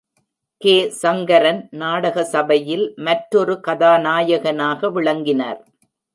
[0.61, 0.73] K.
[1.01, 5.61] Sankaran நாடக சபையில் மற்றொரு கதாநாயகனாக விளங்கினார்.